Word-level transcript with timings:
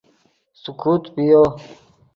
سیکوت 0.61 1.03
پیو 1.13 1.43